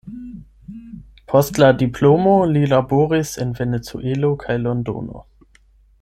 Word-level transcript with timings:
Post 1.33 1.59
la 1.63 1.67
diplomo 1.81 2.33
li 2.53 2.63
laboris 2.73 3.35
en 3.45 3.53
Venezuelo 3.63 4.31
kaj 4.45 4.57
Londono. 4.67 5.23